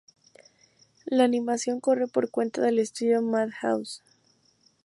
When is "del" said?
2.63-2.79